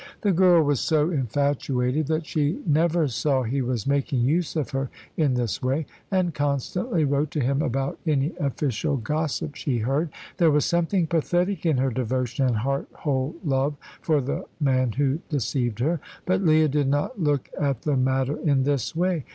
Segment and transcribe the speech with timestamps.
[0.21, 4.89] The girl was so infatuated that she never saw he was making use of her
[5.15, 10.09] in this way, and constantly wrote to him about any official gossip she heard.
[10.37, 15.19] There was something pathetic in her devotion and heart whole love for the man who
[15.29, 15.99] deceived her.
[16.25, 19.23] But Leah did not look at the matter in this way.